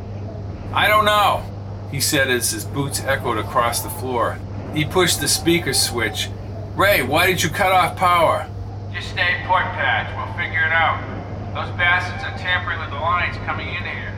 I 0.74 0.86
don't 0.86 1.06
know, 1.06 1.42
he 1.90 2.00
said 2.02 2.28
as 2.28 2.50
his 2.50 2.66
boots 2.66 3.00
echoed 3.00 3.38
across 3.38 3.80
the 3.80 3.88
floor. 3.88 4.38
He 4.74 4.84
pushed 4.84 5.22
the 5.22 5.28
speaker 5.28 5.72
switch. 5.72 6.28
Ray, 6.76 7.02
why 7.02 7.26
did 7.28 7.42
you 7.42 7.48
cut 7.48 7.72
off 7.72 7.96
power? 7.96 8.46
Just 8.92 9.08
stay 9.08 9.40
put, 9.46 9.62
Patch. 9.72 10.14
We'll 10.14 10.36
figure 10.36 10.66
it 10.66 10.72
out. 10.72 11.19
Those 11.54 11.70
bastards 11.70 12.22
are 12.22 12.38
tampering 12.38 12.78
with 12.78 12.90
the 12.90 12.96
lines 12.96 13.36
coming 13.38 13.68
in 13.68 13.82
here. 13.82 14.16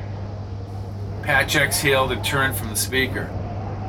Patch 1.22 1.56
exhaled 1.56 2.12
and 2.12 2.22
turned 2.22 2.56
from 2.56 2.68
the 2.68 2.76
speaker. 2.76 3.30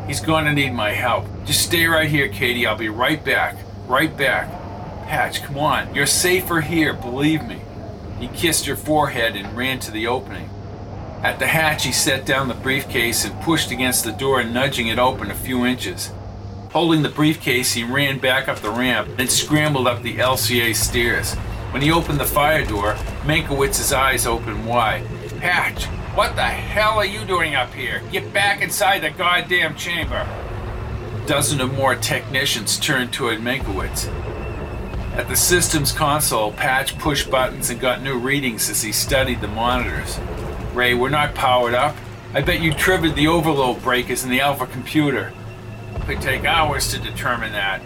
He's 0.07 0.21
going 0.21 0.45
to 0.45 0.53
need 0.53 0.73
my 0.73 0.91
help. 0.91 1.25
Just 1.45 1.62
stay 1.62 1.85
right 1.85 2.09
here, 2.09 2.29
Katie. 2.29 2.65
I'll 2.65 2.77
be 2.77 2.88
right 2.88 3.23
back. 3.23 3.57
Right 3.85 4.15
back. 4.15 4.50
Patch, 5.07 5.43
come 5.43 5.57
on. 5.57 5.93
You're 5.93 6.05
safer 6.05 6.62
here, 6.62 6.93
believe 6.93 7.43
me. 7.43 7.62
He 8.17 8.29
kissed 8.29 8.65
her 8.65 8.77
forehead 8.77 9.35
and 9.35 9.57
ran 9.57 9.79
to 9.79 9.91
the 9.91 10.07
opening. 10.07 10.50
At 11.21 11.39
the 11.39 11.47
hatch, 11.47 11.83
he 11.83 11.91
set 11.91 12.25
down 12.25 12.47
the 12.47 12.53
briefcase 12.53 13.25
and 13.25 13.41
pushed 13.41 13.71
against 13.71 14.05
the 14.05 14.12
door, 14.13 14.41
nudging 14.43 14.88
it 14.88 15.00
open 15.00 15.31
a 15.31 15.35
few 15.35 15.65
inches. 15.65 16.12
Holding 16.71 17.01
the 17.01 17.09
briefcase, 17.09 17.73
he 17.73 17.83
ran 17.83 18.19
back 18.19 18.47
up 18.47 18.59
the 18.59 18.71
ramp, 18.71 19.09
and 19.19 19.29
scrambled 19.29 19.88
up 19.88 20.01
the 20.01 20.17
LCA 20.17 20.75
stairs. 20.75 21.35
When 21.74 21.82
he 21.82 21.92
opened 21.92 22.20
the 22.20 22.25
fire 22.25 22.63
door, 22.63 22.94
Mankiewicz's 23.24 23.92
eyes 23.92 24.27
opened 24.27 24.68
wide. 24.68 25.08
Patch, 25.39 25.86
what 26.13 26.36
the 26.36 26.44
hell 26.44 27.00
are 27.00 27.06
you 27.06 27.25
doing 27.25 27.56
up 27.56 27.74
here? 27.74 28.03
Get 28.12 28.32
back 28.32 28.62
inside 28.62 29.00
the 29.00 29.10
goddamn 29.10 29.75
chamber. 29.75 30.18
A 30.18 31.25
dozen 31.25 31.60
or 31.60 31.68
more 31.68 31.96
technicians 31.96 32.77
turned 32.77 33.12
toward 33.12 33.39
Mankiewicz. 33.39 34.08
At 35.15 35.27
the 35.27 35.36
system's 35.36 35.92
console, 35.92 36.51
Patch 36.51 36.96
pushed 37.00 37.32
buttons 37.32 37.72
and 37.72 37.82
got 37.82 38.03
new 38.03 38.20
readings 38.20 38.70
as 38.70 38.84
he 38.84 38.92
studied 38.92 39.42
the 39.42 39.48
monitors. 39.48 40.20
Ray, 40.75 40.94
we're 40.94 41.10
not 41.10 41.34
powered 41.34 41.74
up. 41.74 41.96
I 42.36 42.42
bet 42.42 42.62
you 42.62 42.72
triggered 42.72 43.15
the 43.15 43.27
overload 43.27 43.82
breakers 43.82 44.24
in 44.24 44.30
the 44.30 44.42
Alpha 44.42 44.68
computer. 44.68 45.34
It 45.96 46.01
could 46.03 46.22
take 46.22 46.46
hours 46.46 46.92
to 46.92 47.00
determine 47.00 47.51
that, 47.53 47.82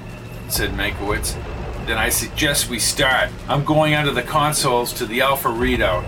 said 0.50 0.72
Mankiewicz. 0.72 1.42
Then 1.88 1.98
I 1.98 2.10
suggest 2.10 2.70
we 2.70 2.78
start. 2.78 3.32
I'm 3.48 3.64
going 3.66 3.96
under 3.96 4.12
the 4.12 4.22
consoles 4.22 4.94
to 4.94 5.08
the 5.08 5.22
Alpha 5.22 5.50
readout. 5.50 6.04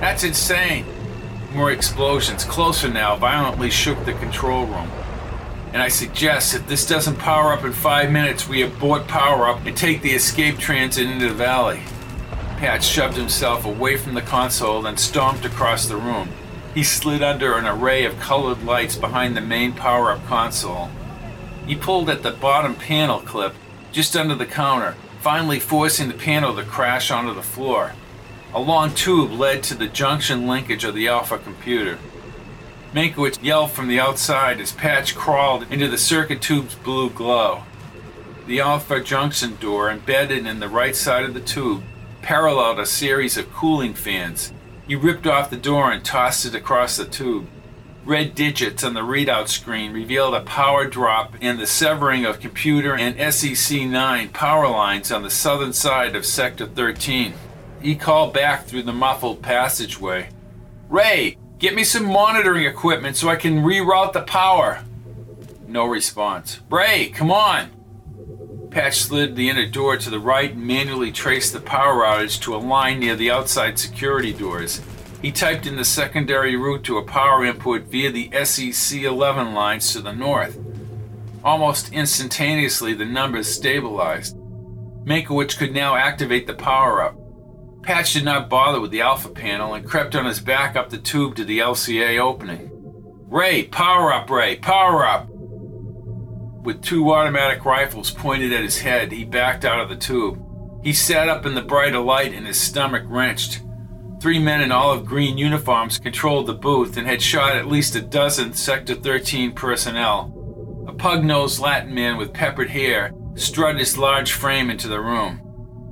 That's 0.00 0.24
insane. 0.24 0.86
More 1.52 1.70
explosions, 1.70 2.44
closer 2.44 2.88
now, 2.88 3.16
violently 3.16 3.70
shook 3.70 4.02
the 4.06 4.14
control 4.14 4.64
room 4.64 4.90
and 5.76 5.82
I 5.82 5.88
suggest 5.88 6.54
if 6.54 6.66
this 6.66 6.86
doesn't 6.86 7.18
power 7.18 7.52
up 7.52 7.62
in 7.62 7.74
five 7.74 8.10
minutes, 8.10 8.48
we 8.48 8.62
abort 8.62 9.06
power 9.08 9.46
up 9.46 9.66
and 9.66 9.76
take 9.76 10.00
the 10.00 10.14
escape 10.14 10.56
transit 10.56 11.06
into 11.06 11.28
the 11.28 11.34
valley. 11.34 11.82
Patch 12.56 12.82
shoved 12.82 13.18
himself 13.18 13.66
away 13.66 13.98
from 13.98 14.14
the 14.14 14.22
console, 14.22 14.80
then 14.80 14.96
stomped 14.96 15.44
across 15.44 15.86
the 15.86 15.98
room. 15.98 16.30
He 16.74 16.82
slid 16.82 17.22
under 17.22 17.58
an 17.58 17.66
array 17.66 18.06
of 18.06 18.18
colored 18.18 18.64
lights 18.64 18.96
behind 18.96 19.36
the 19.36 19.42
main 19.42 19.74
power 19.74 20.12
up 20.12 20.24
console. 20.24 20.88
He 21.66 21.76
pulled 21.76 22.08
at 22.08 22.22
the 22.22 22.30
bottom 22.30 22.74
panel 22.74 23.20
clip, 23.20 23.54
just 23.92 24.16
under 24.16 24.34
the 24.34 24.46
counter, 24.46 24.94
finally 25.26 25.58
forcing 25.58 26.06
the 26.06 26.14
panel 26.14 26.54
to 26.54 26.62
crash 26.62 27.10
onto 27.10 27.34
the 27.34 27.42
floor. 27.42 27.90
A 28.54 28.60
long 28.60 28.94
tube 28.94 29.32
led 29.32 29.60
to 29.64 29.74
the 29.74 29.88
junction 29.88 30.46
linkage 30.46 30.84
of 30.84 30.94
the 30.94 31.08
Alpha 31.08 31.36
computer. 31.36 31.98
Mankiewicz 32.94 33.42
yelled 33.42 33.72
from 33.72 33.88
the 33.88 33.98
outside 33.98 34.60
as 34.60 34.70
Patch 34.70 35.16
crawled 35.16 35.66
into 35.68 35.88
the 35.88 35.98
circuit 35.98 36.40
tube's 36.40 36.76
blue 36.76 37.10
glow. 37.10 37.64
The 38.46 38.60
Alpha 38.60 39.00
junction 39.00 39.56
door, 39.56 39.90
embedded 39.90 40.46
in 40.46 40.60
the 40.60 40.68
right 40.68 40.94
side 40.94 41.24
of 41.24 41.34
the 41.34 41.40
tube, 41.40 41.82
paralleled 42.22 42.78
a 42.78 42.86
series 42.86 43.36
of 43.36 43.52
cooling 43.52 43.94
fans. 43.94 44.52
He 44.86 44.94
ripped 44.94 45.26
off 45.26 45.50
the 45.50 45.56
door 45.56 45.90
and 45.90 46.04
tossed 46.04 46.46
it 46.46 46.54
across 46.54 46.96
the 46.96 47.04
tube. 47.04 47.48
Red 48.06 48.36
digits 48.36 48.84
on 48.84 48.94
the 48.94 49.00
readout 49.00 49.48
screen 49.48 49.92
revealed 49.92 50.32
a 50.32 50.40
power 50.42 50.86
drop 50.86 51.34
and 51.40 51.58
the 51.58 51.66
severing 51.66 52.24
of 52.24 52.38
computer 52.38 52.94
and 52.94 53.34
SEC 53.34 53.80
9 53.80 54.28
power 54.28 54.68
lines 54.68 55.10
on 55.10 55.24
the 55.24 55.30
southern 55.30 55.72
side 55.72 56.14
of 56.14 56.24
Sector 56.24 56.66
13. 56.66 57.34
He 57.82 57.96
called 57.96 58.32
back 58.32 58.64
through 58.64 58.84
the 58.84 58.92
muffled 58.92 59.42
passageway. 59.42 60.28
Ray, 60.88 61.36
get 61.58 61.74
me 61.74 61.82
some 61.82 62.04
monitoring 62.04 62.64
equipment 62.64 63.16
so 63.16 63.28
I 63.28 63.34
can 63.34 63.64
reroute 63.64 64.12
the 64.12 64.22
power. 64.22 64.84
No 65.66 65.84
response. 65.84 66.60
Ray, 66.70 67.08
come 67.08 67.32
on. 67.32 67.70
Patch 68.70 68.98
slid 68.98 69.34
the 69.34 69.48
inner 69.48 69.66
door 69.66 69.96
to 69.96 70.10
the 70.10 70.20
right 70.20 70.52
and 70.52 70.64
manually 70.64 71.10
traced 71.10 71.52
the 71.52 71.60
power 71.60 72.04
outage 72.04 72.40
to 72.42 72.54
a 72.54 72.58
line 72.58 73.00
near 73.00 73.16
the 73.16 73.32
outside 73.32 73.80
security 73.80 74.32
doors. 74.32 74.80
He 75.22 75.32
typed 75.32 75.66
in 75.66 75.76
the 75.76 75.84
secondary 75.84 76.56
route 76.56 76.84
to 76.84 76.98
a 76.98 77.04
power 77.04 77.44
input 77.44 77.84
via 77.84 78.10
the 78.10 78.30
SEC 78.44 79.02
11 79.02 79.54
lines 79.54 79.92
to 79.92 80.00
the 80.00 80.12
north. 80.12 80.58
Almost 81.42 81.92
instantaneously, 81.92 82.92
the 82.92 83.04
numbers 83.04 83.48
stabilized. 83.48 84.36
Mankiewicz 85.04 85.56
could 85.56 85.72
now 85.72 85.94
activate 85.94 86.46
the 86.46 86.54
power 86.54 87.02
up. 87.02 87.16
Patch 87.82 88.14
did 88.14 88.24
not 88.24 88.50
bother 88.50 88.80
with 88.80 88.90
the 88.90 89.00
alpha 89.00 89.28
panel 89.28 89.74
and 89.74 89.86
crept 89.86 90.16
on 90.16 90.26
his 90.26 90.40
back 90.40 90.74
up 90.74 90.90
the 90.90 90.98
tube 90.98 91.36
to 91.36 91.44
the 91.44 91.60
LCA 91.60 92.18
opening. 92.18 92.70
Ray, 93.28 93.64
power 93.64 94.12
up, 94.12 94.28
Ray, 94.28 94.56
power 94.56 95.06
up! 95.06 95.28
With 95.30 96.82
two 96.82 97.12
automatic 97.12 97.64
rifles 97.64 98.10
pointed 98.10 98.52
at 98.52 98.64
his 98.64 98.80
head, 98.80 99.12
he 99.12 99.24
backed 99.24 99.64
out 99.64 99.78
of 99.78 99.88
the 99.88 99.94
tube. 99.94 100.42
He 100.82 100.92
sat 100.92 101.28
up 101.28 101.46
in 101.46 101.54
the 101.54 101.62
brighter 101.62 102.00
light 102.00 102.34
and 102.34 102.44
his 102.44 102.60
stomach 102.60 103.04
wrenched. 103.06 103.60
Three 104.20 104.38
men 104.38 104.62
in 104.62 104.72
olive 104.72 105.04
green 105.04 105.36
uniforms 105.36 105.98
controlled 105.98 106.46
the 106.46 106.54
booth 106.54 106.96
and 106.96 107.06
had 107.06 107.20
shot 107.20 107.54
at 107.54 107.68
least 107.68 107.96
a 107.96 108.00
dozen 108.00 108.54
Sector 108.54 108.96
13 108.96 109.52
personnel. 109.52 110.32
A 110.88 110.92
pug 110.92 111.22
nosed 111.22 111.60
Latin 111.60 111.94
man 111.94 112.16
with 112.16 112.32
peppered 112.32 112.70
hair 112.70 113.12
strutted 113.34 113.78
his 113.78 113.98
large 113.98 114.32
frame 114.32 114.70
into 114.70 114.88
the 114.88 115.00
room. 115.00 115.42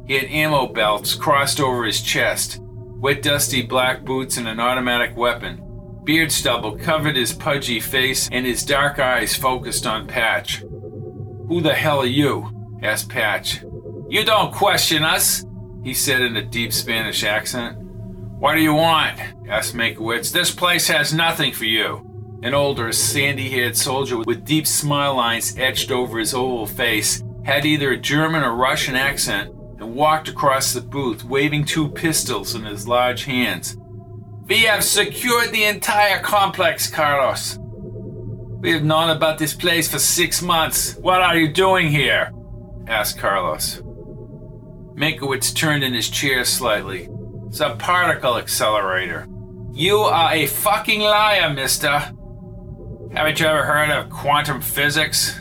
He 0.06 0.14
had 0.14 0.24
ammo 0.24 0.66
belts 0.66 1.14
crossed 1.14 1.60
over 1.60 1.84
his 1.84 2.00
chest, 2.00 2.60
wet, 2.60 3.22
dusty 3.22 3.60
black 3.62 4.04
boots, 4.04 4.38
and 4.38 4.48
an 4.48 4.58
automatic 4.58 5.16
weapon. 5.16 5.60
Beard 6.04 6.32
stubble 6.32 6.76
covered 6.76 7.16
his 7.16 7.32
pudgy 7.34 7.80
face, 7.80 8.28
and 8.32 8.46
his 8.46 8.64
dark 8.64 8.98
eyes 8.98 9.36
focused 9.36 9.86
on 9.86 10.06
Patch. 10.06 10.58
Who 11.48 11.60
the 11.60 11.74
hell 11.74 12.00
are 12.00 12.06
you? 12.06 12.50
asked 12.82 13.08
Patch. 13.08 13.62
You 14.08 14.24
don't 14.24 14.52
question 14.52 15.02
us, 15.02 15.44
he 15.82 15.92
said 15.94 16.22
in 16.22 16.36
a 16.36 16.44
deep 16.44 16.72
Spanish 16.72 17.24
accent. 17.24 17.83
What 18.38 18.54
do 18.54 18.60
you 18.60 18.74
want? 18.74 19.18
asked 19.48 19.74
Mankiewicz. 19.74 20.32
This 20.32 20.50
place 20.50 20.88
has 20.88 21.14
nothing 21.14 21.52
for 21.52 21.64
you. 21.64 22.10
An 22.42 22.52
older, 22.52 22.92
sandy 22.92 23.48
haired 23.48 23.76
soldier 23.76 24.18
with 24.18 24.44
deep 24.44 24.66
smile 24.66 25.14
lines 25.14 25.56
etched 25.56 25.90
over 25.90 26.18
his 26.18 26.34
oval 26.34 26.66
face 26.66 27.22
had 27.44 27.64
either 27.64 27.92
a 27.92 27.96
German 27.96 28.42
or 28.42 28.54
Russian 28.54 28.96
accent 28.96 29.50
and 29.78 29.94
walked 29.94 30.28
across 30.28 30.72
the 30.72 30.80
booth, 30.80 31.24
waving 31.24 31.64
two 31.64 31.88
pistols 31.88 32.54
in 32.54 32.64
his 32.64 32.88
large 32.88 33.24
hands. 33.24 33.76
We 34.46 34.62
have 34.62 34.84
secured 34.84 35.52
the 35.52 35.64
entire 35.64 36.20
complex, 36.20 36.90
Carlos. 36.90 37.58
We 37.60 38.72
have 38.72 38.84
known 38.84 39.10
about 39.10 39.38
this 39.38 39.54
place 39.54 39.90
for 39.90 39.98
six 39.98 40.42
months. 40.42 40.96
What 40.96 41.22
are 41.22 41.36
you 41.36 41.52
doing 41.52 41.90
here? 41.90 42.32
asked 42.86 43.18
Carlos. 43.18 43.80
Mankiewicz 44.94 45.54
turned 45.54 45.84
in 45.84 45.94
his 45.94 46.10
chair 46.10 46.44
slightly. 46.44 47.08
It's 47.54 47.60
a 47.60 47.76
particle 47.76 48.36
accelerator. 48.36 49.28
You 49.70 49.98
are 49.98 50.34
a 50.34 50.48
fucking 50.48 50.98
liar, 50.98 51.54
mister. 51.54 51.88
Haven't 53.12 53.38
you 53.38 53.46
ever 53.46 53.62
heard 53.62 53.90
of 53.90 54.10
quantum 54.10 54.60
physics? 54.60 55.40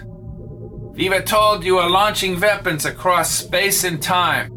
Viva 0.91 1.24
told 1.24 1.63
you 1.63 1.79
are 1.79 1.89
launching 1.89 2.39
weapons 2.39 2.86
across 2.86 3.34
space 3.34 3.84
and 3.84 4.00
time. 4.00 4.51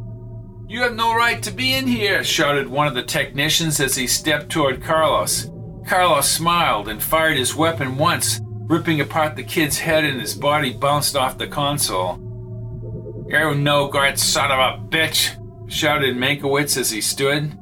You 0.69 0.83
have 0.83 0.95
no 0.97 1.15
right 1.15 1.43
to 1.45 1.51
be 1.51 1.73
in 1.73 1.87
here, 1.87 2.23
shouted 2.23 2.69
one 2.69 2.89
of 2.89 2.95
the 2.95 3.03
technicians 3.03 3.81
as 3.81 3.97
he 3.97 4.07
stepped 4.07 4.51
toward 4.51 4.83
Carlos. 4.83 5.51
Carlos 5.87 6.29
smiled 6.29 6.89
and 6.89 7.03
fired 7.03 7.39
his 7.39 7.55
weapon 7.55 7.97
once, 7.97 8.39
ripping 8.69 9.01
apart 9.01 9.35
the 9.35 9.43
kid's 9.43 9.79
head 9.79 10.05
and 10.05 10.21
his 10.21 10.35
body 10.35 10.75
bounced 10.75 11.17
off 11.17 11.39
the 11.39 11.47
console. 11.47 12.19
You 13.27 13.55
no 13.55 13.89
good 13.89 14.19
son 14.19 14.53
of 14.53 14.59
a 14.59 14.87
bitch, 14.89 15.35
shouted 15.69 16.17
Mankiewicz 16.17 16.77
as 16.77 16.91
he 16.91 17.01
stood. 17.01 17.59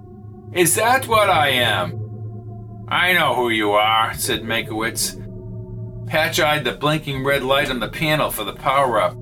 Is 0.53 0.75
that 0.77 1.09
what 1.09 1.31
I 1.31 1.49
am? 1.49 2.87
I 2.89 3.13
know 3.13 3.35
who 3.35 3.49
you 3.51 3.73
are, 3.73 4.15
said 4.15 4.43
Mankiewicz. 4.43 5.21
Patch 6.07 6.39
eyed 6.39 6.65
the 6.65 6.73
blinking 6.73 7.25
red 7.25 7.43
light 7.43 7.71
on 7.71 7.81
the 7.81 7.89
panel 7.89 8.31
for 8.31 8.45
the 8.45 8.53
power 8.53 9.01
up. 9.01 9.17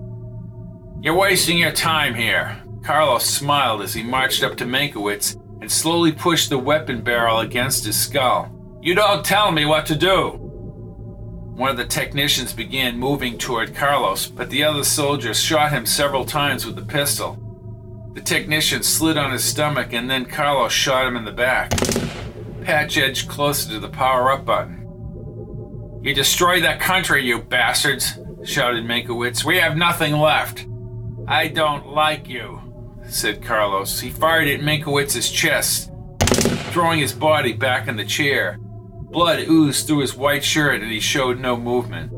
You're 1.00 1.16
wasting 1.16 1.58
your 1.58 1.72
time 1.72 2.14
here. 2.14 2.62
Carlos 2.82 3.24
smiled 3.24 3.82
as 3.82 3.94
he 3.94 4.02
marched 4.02 4.42
up 4.42 4.56
to 4.56 4.64
Mankiewicz 4.64 5.36
and 5.60 5.70
slowly 5.70 6.12
pushed 6.12 6.50
the 6.50 6.58
weapon 6.58 7.02
barrel 7.02 7.40
against 7.40 7.84
his 7.84 8.00
skull. 8.00 8.50
You 8.82 8.94
don't 8.96 9.24
tell 9.24 9.52
me 9.52 9.64
what 9.64 9.86
to 9.86 9.96
do! 9.96 10.38
One 11.54 11.70
of 11.70 11.76
the 11.76 11.84
technicians 11.84 12.52
began 12.52 12.98
moving 12.98 13.38
toward 13.38 13.74
Carlos, 13.74 14.26
but 14.26 14.50
the 14.50 14.64
other 14.64 14.82
soldier 14.82 15.32
shot 15.34 15.70
him 15.70 15.86
several 15.86 16.24
times 16.24 16.66
with 16.66 16.74
the 16.74 16.82
pistol. 16.82 17.38
The 18.14 18.20
technician 18.20 18.82
slid 18.82 19.16
on 19.16 19.32
his 19.32 19.42
stomach 19.42 19.92
and 19.92 20.08
then 20.10 20.26
Carlos 20.26 20.72
shot 20.72 21.06
him 21.06 21.16
in 21.16 21.24
the 21.24 21.32
back. 21.32 21.72
Patch 22.62 22.98
edged 22.98 23.28
closer 23.28 23.70
to 23.70 23.80
the 23.80 23.88
power 23.88 24.30
up 24.30 24.44
button. 24.44 26.00
You 26.02 26.14
destroyed 26.14 26.62
that 26.64 26.80
country, 26.80 27.24
you 27.24 27.40
bastards, 27.40 28.18
shouted 28.44 28.84
Mankiewicz. 28.84 29.44
We 29.44 29.58
have 29.58 29.76
nothing 29.76 30.14
left. 30.14 30.66
I 31.26 31.48
don't 31.48 31.88
like 31.88 32.28
you, 32.28 32.60
said 33.08 33.42
Carlos. 33.42 34.00
He 34.00 34.10
fired 34.10 34.48
at 34.48 34.60
Mankiewicz's 34.60 35.30
chest, 35.30 35.90
throwing 36.72 36.98
his 36.98 37.12
body 37.12 37.52
back 37.52 37.88
in 37.88 37.96
the 37.96 38.04
chair. 38.04 38.58
Blood 38.58 39.40
oozed 39.48 39.86
through 39.86 40.00
his 40.00 40.16
white 40.16 40.44
shirt 40.44 40.82
and 40.82 40.90
he 40.90 41.00
showed 41.00 41.38
no 41.38 41.56
movement. 41.56 42.12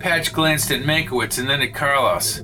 Patch 0.00 0.32
glanced 0.32 0.70
at 0.70 0.82
Mankiewicz 0.82 1.38
and 1.38 1.48
then 1.48 1.62
at 1.62 1.72
Carlos. 1.72 2.42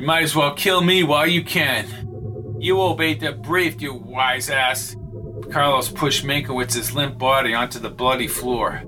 You 0.00 0.06
might 0.06 0.22
as 0.22 0.34
well 0.34 0.54
kill 0.54 0.80
me 0.80 1.02
while 1.02 1.26
you 1.26 1.44
can. 1.44 2.56
You 2.58 2.80
obeyed 2.80 3.20
the 3.20 3.32
brief, 3.32 3.82
you 3.82 3.92
wise 3.92 4.48
ass. 4.48 4.96
Carlos 5.50 5.90
pushed 5.90 6.24
Mankiewicz's 6.24 6.94
limp 6.94 7.18
body 7.18 7.52
onto 7.52 7.78
the 7.78 7.90
bloody 7.90 8.26
floor. 8.26 8.82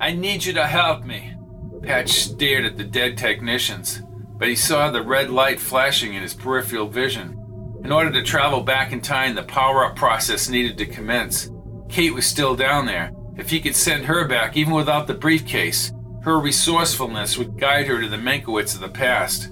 I 0.00 0.12
need 0.12 0.46
you 0.46 0.54
to 0.54 0.66
help 0.66 1.04
me. 1.04 1.34
Patch 1.82 2.08
stared 2.08 2.64
at 2.64 2.78
the 2.78 2.84
dead 2.84 3.18
technicians, 3.18 4.00
but 4.38 4.48
he 4.48 4.56
saw 4.56 4.90
the 4.90 5.02
red 5.02 5.28
light 5.28 5.60
flashing 5.60 6.14
in 6.14 6.22
his 6.22 6.32
peripheral 6.32 6.88
vision. 6.88 7.38
In 7.84 7.92
order 7.92 8.10
to 8.12 8.22
travel 8.22 8.62
back 8.62 8.92
in 8.92 9.02
time, 9.02 9.34
the 9.34 9.42
power 9.42 9.84
up 9.84 9.94
process 9.94 10.48
needed 10.48 10.78
to 10.78 10.86
commence. 10.86 11.50
Kate 11.90 12.14
was 12.14 12.24
still 12.24 12.56
down 12.56 12.86
there. 12.86 13.12
If 13.36 13.50
he 13.50 13.60
could 13.60 13.76
send 13.76 14.06
her 14.06 14.26
back, 14.26 14.56
even 14.56 14.72
without 14.72 15.06
the 15.06 15.12
briefcase, 15.12 15.92
her 16.22 16.40
resourcefulness 16.40 17.36
would 17.36 17.60
guide 17.60 17.88
her 17.88 18.00
to 18.00 18.08
the 18.08 18.16
Mankiewicz 18.16 18.74
of 18.74 18.80
the 18.80 18.88
past. 18.88 19.50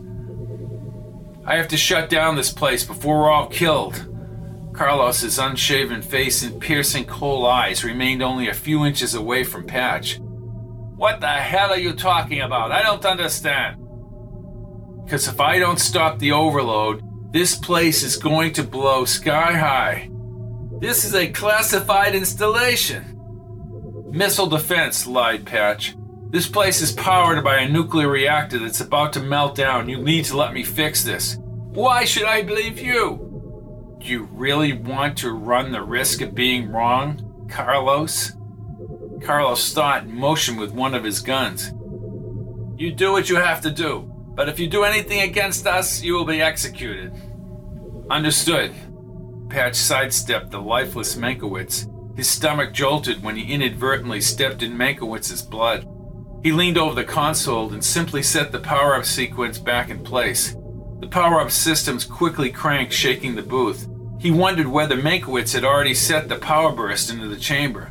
I 1.47 1.57
have 1.57 1.69
to 1.69 1.77
shut 1.77 2.09
down 2.09 2.37
this 2.37 2.53
place 2.53 2.85
before 2.85 3.21
we're 3.21 3.31
all 3.31 3.49
killed. 3.49 4.09
Carlos's 4.73 5.39
unshaven 5.39 6.03
face 6.03 6.43
and 6.43 6.61
piercing 6.61 7.05
coal 7.05 7.47
eyes 7.47 7.85
remained 7.85 8.23
only 8.23 8.49
a 8.49 8.55
few 8.55 8.85
inches 8.85 9.15
away 9.15 9.45
from 9.45 9.67
Patch. 9.67 10.19
What 10.97 11.21
the 11.21 11.29
hell 11.29 11.71
are 11.71 11.79
you 11.79 11.93
talking 11.93 12.41
about? 12.41 12.73
I 12.73 12.83
don't 12.83 13.05
understand. 13.05 13.77
Because 15.05 15.29
if 15.29 15.39
I 15.39 15.59
don't 15.59 15.79
stop 15.79 16.19
the 16.19 16.33
overload, 16.33 17.03
this 17.33 17.57
place 17.57 18.03
is 18.03 18.17
going 18.17 18.53
to 18.55 18.63
blow 18.63 19.05
sky 19.05 19.53
high. 19.53 20.11
This 20.81 21.05
is 21.05 21.15
a 21.15 21.31
classified 21.31 22.15
installation. 22.15 23.21
Missile 24.11 24.47
defense, 24.47 25.07
lied 25.07 25.45
Patch. 25.45 25.95
This 26.35 26.49
place 26.49 26.83
is 26.83 26.91
powered 26.91 27.45
by 27.45 27.59
a 27.59 27.69
nuclear 27.69 28.09
reactor 28.09 28.59
that's 28.59 28.81
about 28.81 29.13
to 29.13 29.21
melt 29.21 29.55
down. 29.55 29.89
You 29.89 29.99
need 29.99 30.25
to 30.25 30.37
let 30.37 30.53
me 30.53 30.65
fix 30.65 31.05
this. 31.05 31.39
Why 31.41 32.05
should 32.05 32.25
I 32.25 32.43
believe 32.43 32.77
you? 32.77 33.99
Do 34.01 34.07
you 34.09 34.25
really 34.33 34.73
want 34.73 35.17
to 35.19 35.31
run 35.31 35.71
the 35.71 35.81
risk 35.81 36.23
of 36.23 36.35
being 36.35 36.73
wrong, 36.73 37.47
Carlos? 37.49 38.33
Carlos 39.23 39.63
stopped 39.63 40.07
and 40.07 40.15
motioned 40.15 40.59
with 40.59 40.73
one 40.73 40.93
of 40.93 41.05
his 41.05 41.21
guns. 41.21 41.73
You 42.77 42.93
do 42.93 43.13
what 43.13 43.29
you 43.29 43.37
have 43.37 43.61
to 43.61 43.71
do, 43.71 44.01
but 44.35 44.49
if 44.49 44.59
you 44.59 44.67
do 44.67 44.83
anything 44.83 45.21
against 45.21 45.69
us, 45.69 46.03
you 46.03 46.15
will 46.15 46.25
be 46.25 46.43
executed. 46.43 47.13
Understood. 48.11 48.75
Patch 49.51 49.77
sidestepped 49.77 50.51
the 50.51 50.59
lifeless 50.59 51.15
Mankiewicz. 51.15 52.17
His 52.17 52.29
stomach 52.29 52.73
jolted 52.73 53.23
when 53.23 53.37
he 53.37 53.53
inadvertently 53.53 54.21
stepped 54.21 54.65
in 54.65 54.77
Mankiewicz's 54.77 55.41
blood. 55.41 55.89
He 56.45 56.53
leaned 56.53 56.77
over 56.77 56.95
the 56.95 57.05
console 57.05 57.73
and 57.73 57.83
simply 57.83 58.23
set 58.23 58.53
the 58.53 58.61
power 58.61 58.95
up 58.95 59.07
sequence 59.07 59.59
back 59.59 59.89
in 59.89 60.05
place. 60.05 60.55
The 61.01 61.09
power 61.09 61.41
up 61.41 61.51
systems 61.51 62.05
quickly 62.05 62.53
cranked, 62.53 62.93
shaking 62.93 63.35
the 63.35 63.43
booth. 63.43 63.89
He 64.21 64.31
wondered 64.31 64.67
whether 64.67 64.95
Mankiewicz 64.95 65.55
had 65.55 65.65
already 65.65 65.95
set 65.95 66.29
the 66.29 66.37
power 66.37 66.71
burst 66.71 67.11
into 67.11 67.29
the 67.29 67.39
chamber. 67.39 67.91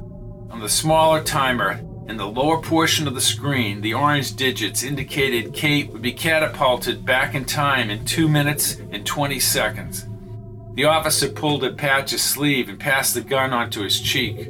On 0.51 0.59
the 0.59 0.69
smaller 0.69 1.23
timer, 1.23 1.81
in 2.07 2.17
the 2.17 2.27
lower 2.27 2.61
portion 2.61 3.07
of 3.07 3.15
the 3.15 3.21
screen, 3.21 3.81
the 3.81 3.95
orange 3.95 4.35
digits 4.35 4.83
indicated 4.83 5.55
Kate 5.55 5.91
would 5.91 6.03
be 6.03 6.13
catapulted 6.13 7.03
back 7.03 7.33
in 7.33 7.45
time 7.45 7.89
in 7.89 8.05
2 8.05 8.29
minutes 8.29 8.75
and 8.91 9.03
20 9.03 9.39
seconds. 9.39 10.05
The 10.75 10.85
officer 10.85 11.29
pulled 11.29 11.63
at 11.63 11.75
Patch's 11.75 12.21
sleeve 12.21 12.69
and 12.69 12.79
passed 12.79 13.15
the 13.15 13.21
gun 13.21 13.51
onto 13.51 13.81
his 13.81 13.99
cheek. 13.99 14.47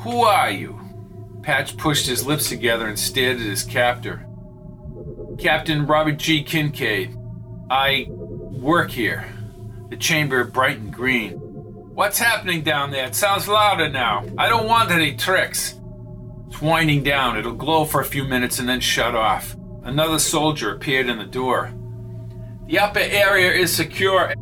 Who 0.00 0.20
are 0.20 0.50
you? 0.50 0.78
Patch 1.42 1.76
pushed 1.76 2.06
his 2.06 2.24
lips 2.24 2.48
together 2.48 2.86
and 2.86 2.98
stared 2.98 3.38
at 3.38 3.46
his 3.46 3.64
captor. 3.64 4.26
Captain 5.38 5.86
Robert 5.86 6.18
G. 6.18 6.42
Kincaid. 6.42 7.16
I 7.68 8.06
work 8.08 8.90
here. 8.90 9.26
The 9.90 9.96
chamber 9.96 10.44
bright 10.44 10.78
and 10.78 10.92
green. 10.92 11.32
What's 11.32 12.18
happening 12.18 12.62
down 12.62 12.90
there? 12.90 13.06
It 13.06 13.14
sounds 13.14 13.48
louder 13.48 13.88
now. 13.88 14.24
I 14.38 14.48
don't 14.48 14.68
want 14.68 14.90
any 14.90 15.16
tricks. 15.16 15.78
It's 16.48 16.62
winding 16.62 17.02
down. 17.02 17.36
It'll 17.36 17.52
glow 17.52 17.84
for 17.84 18.00
a 18.00 18.04
few 18.04 18.24
minutes 18.24 18.58
and 18.58 18.68
then 18.68 18.80
shut 18.80 19.14
off. 19.14 19.56
Another 19.82 20.18
soldier 20.18 20.72
appeared 20.74 21.08
in 21.08 21.18
the 21.18 21.24
door. 21.24 21.72
The 22.66 22.78
upper 22.78 23.00
area 23.00 23.52
is 23.52 23.74
secure. 23.74 24.32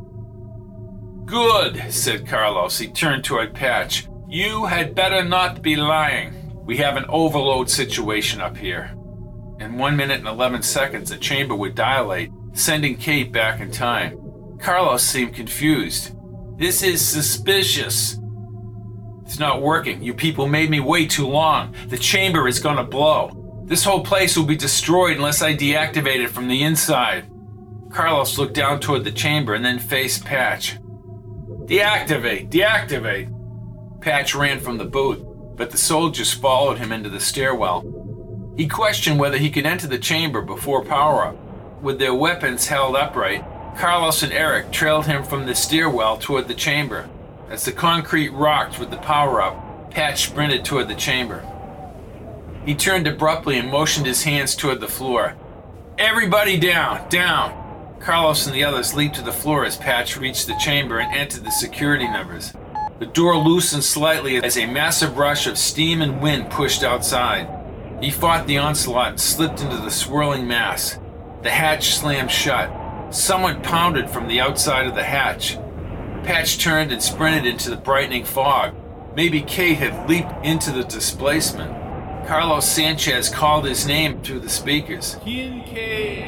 Good, 1.25 1.93
said 1.93 2.27
Carlos. 2.27 2.79
He 2.79 2.89
turned 2.89 3.25
toward 3.25 3.55
Patch. 3.55 4.07
You 4.29 4.67
had 4.67 4.95
better 4.95 5.25
not 5.25 5.63
be 5.63 5.77
lying. 5.77 6.40
We 6.65 6.77
have 6.79 6.97
an 6.97 7.07
overload 7.09 7.69
situation 7.71 8.41
up 8.41 8.57
here. 8.57 8.95
In 9.59 9.77
one 9.77 9.97
minute 9.97 10.19
and 10.19 10.29
11 10.29 10.63
seconds, 10.63 11.11
the 11.11 11.19
chamber 11.19 11.55
would 11.55 11.75
dilate, 11.75 12.31
sending 12.53 12.97
Kate 12.97 13.33
back 13.33 13.61
in 13.61 13.71
time. 13.71 14.19
Carlos 14.59 15.03
seemed 15.03 15.35
confused. 15.35 16.15
This 16.57 16.83
is 16.83 17.07
suspicious. 17.07 18.19
It's 19.25 19.39
not 19.39 19.63
working. 19.63 20.03
You 20.03 20.15
people 20.15 20.47
made 20.47 20.71
me 20.71 20.81
wait 20.81 21.11
too 21.11 21.27
long. 21.27 21.75
The 21.89 21.99
chamber 21.99 22.49
is 22.49 22.59
gonna 22.59 22.85
blow. 22.85 23.63
This 23.65 23.85
whole 23.85 24.03
place 24.03 24.37
will 24.37 24.45
be 24.45 24.57
destroyed 24.57 25.17
unless 25.17 25.43
I 25.43 25.55
deactivate 25.55 26.25
it 26.25 26.31
from 26.31 26.49
the 26.49 26.63
inside. 26.63 27.31
Carlos 27.91 28.39
looked 28.39 28.55
down 28.55 28.81
toward 28.81 29.05
the 29.05 29.13
chamber 29.13 29.55
and 29.55 29.65
then 29.65 29.79
faced 29.79 30.25
Patch. 30.25 30.79
Deactivate! 31.67 32.51
Deactivate! 32.51 33.33
Patch 34.01 34.35
ran 34.35 34.59
from 34.59 34.79
the 34.79 34.85
booth, 34.85 35.23
but 35.61 35.71
the 35.71 35.77
soldiers 35.77 36.33
followed 36.33 36.79
him 36.79 36.91
into 36.91 37.11
the 37.11 37.21
stairwell. 37.21 37.85
He 38.57 38.67
questioned 38.67 39.21
whether 39.21 39.37
he 39.37 39.51
could 39.51 39.67
enter 39.67 39.87
the 39.87 39.99
chamber 39.99 40.41
before 40.41 40.83
power 40.83 41.27
up. 41.27 41.37
With 41.83 41.99
their 41.99 42.15
weapons 42.15 42.69
held 42.69 42.97
upright, 42.97 43.45
Carlos 43.77 44.23
and 44.23 44.33
Eric 44.33 44.73
trailed 44.73 45.05
him 45.05 45.23
from 45.23 45.45
the 45.45 45.55
stairwell 45.55 46.17
toward 46.17 46.49
the 46.49 46.55
chamber. 46.55 47.11
As 47.51 47.67
the 47.67 47.73
concrete 47.73 48.31
rocked 48.31 48.79
with 48.79 48.91
the 48.91 48.97
power 48.97 49.43
up, 49.43 49.91
Patch 49.91 50.29
sprinted 50.31 50.65
toward 50.65 50.89
the 50.89 50.95
chamber. 50.95 51.47
He 52.65 52.75
turned 52.75 53.07
abruptly 53.07 53.59
and 53.59 53.71
motioned 53.71 54.07
his 54.07 54.23
hands 54.23 54.57
toward 54.57 54.81
the 54.81 54.89
floor. 54.89 55.35
Everybody 55.99 56.59
down, 56.59 57.07
down! 57.11 57.99
Carlos 58.01 58.47
and 58.47 58.57
the 58.57 58.65
others 58.65 58.95
leaped 58.95 59.17
to 59.17 59.23
the 59.23 59.31
floor 59.31 59.67
as 59.67 59.77
Patch 59.77 60.17
reached 60.17 60.47
the 60.47 60.57
chamber 60.57 61.01
and 61.01 61.15
entered 61.15 61.45
the 61.45 61.51
security 61.51 62.09
numbers. 62.09 62.55
The 63.01 63.07
door 63.07 63.35
loosened 63.39 63.83
slightly 63.83 64.37
as 64.45 64.59
a 64.59 64.67
massive 64.67 65.17
rush 65.17 65.47
of 65.47 65.57
steam 65.57 66.03
and 66.03 66.21
wind 66.21 66.51
pushed 66.51 66.85
outside. 66.85 67.49
He 68.03 68.11
fought 68.11 68.47
the 68.47 68.59
onslaught 68.59 69.13
and 69.13 69.19
slipped 69.21 69.63
into 69.63 69.79
the 69.79 69.91
swirling 69.91 70.47
mass. 70.47 70.99
The 71.43 71.49
hatch 71.49 71.95
slammed 71.95 72.31
shut. 72.31 72.71
Someone 73.09 73.63
pounded 73.63 74.11
from 74.11 74.29
the 74.29 74.43
outside 74.43 74.87
of 74.87 74.95
the 74.95 75.03
hatch. 75.03 75.57
Patch 76.25 76.59
turned 76.59 76.93
and 76.93 77.03
sprinted 77.03 77.47
into 77.47 77.71
the 77.71 77.77
brightening 77.79 78.27
fog. 78.27 78.75
Maybe 79.17 79.41
Kate 79.41 79.79
had 79.79 80.07
leaped 80.07 80.45
into 80.45 80.71
the 80.71 80.85
displacement. 80.85 81.75
Carlos 82.27 82.71
Sanchez 82.71 83.31
called 83.31 83.65
his 83.65 83.87
name 83.87 84.21
through 84.21 84.41
the 84.41 84.51
speakers. 84.51 85.17
Kincaid! 85.25 86.19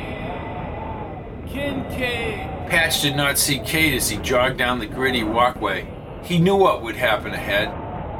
Kincaid! 1.46 2.70
Patch 2.70 3.02
did 3.02 3.14
not 3.14 3.36
see 3.36 3.58
Kate 3.58 3.92
as 3.92 4.08
he 4.08 4.16
jogged 4.16 4.56
down 4.56 4.78
the 4.78 4.86
gritty 4.86 5.22
walkway. 5.22 5.91
He 6.22 6.38
knew 6.38 6.56
what 6.56 6.82
would 6.82 6.96
happen 6.96 7.32
ahead. 7.32 7.68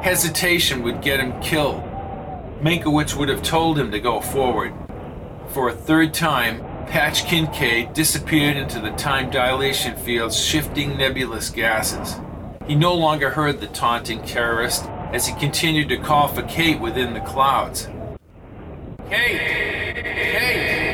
Hesitation 0.03 0.83
would 0.83 1.01
get 1.01 1.19
him 1.19 1.39
killed. 1.41 1.81
Mankiewicz 2.61 3.15
would 3.15 3.29
have 3.29 3.41
told 3.41 3.79
him 3.79 3.91
to 3.91 3.99
go 3.99 4.19
forward. 4.19 4.73
For 5.49 5.69
a 5.69 5.73
third 5.73 6.13
time, 6.13 6.59
Patch 6.87 7.25
Kincaid 7.25 7.93
disappeared 7.93 8.57
into 8.57 8.79
the 8.79 8.91
time 8.91 9.29
dilation 9.29 9.95
field's 9.97 10.37
shifting 10.37 10.97
nebulous 10.97 11.49
gases. 11.49 12.19
He 12.67 12.75
no 12.75 12.93
longer 12.93 13.29
heard 13.29 13.59
the 13.59 13.67
taunting 13.67 14.23
terrorist 14.23 14.85
as 15.13 15.27
he 15.27 15.33
continued 15.39 15.89
to 15.89 15.97
call 15.97 16.27
for 16.27 16.43
Kate 16.43 16.79
within 16.79 17.13
the 17.13 17.19
clouds. 17.21 17.87
Kate! 19.09 20.03
Kate! 20.03 20.92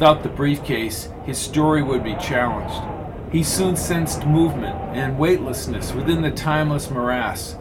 Without 0.00 0.22
the 0.22 0.30
briefcase, 0.30 1.10
his 1.26 1.36
story 1.36 1.82
would 1.82 2.02
be 2.02 2.14
challenged. 2.14 2.82
He 3.30 3.42
soon 3.42 3.76
sensed 3.76 4.24
movement 4.24 4.74
and 4.96 5.18
weightlessness 5.18 5.92
within 5.92 6.22
the 6.22 6.30
timeless 6.30 6.90
morass. 6.90 7.54